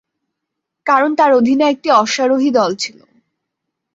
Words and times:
কারণ 0.85 1.11
তার 1.15 1.31
অধীনে 1.33 1.65
একটি 1.69 1.89
অশ্বারোহী 2.01 2.49
দল 2.51 2.71
ছিল। 2.75 2.97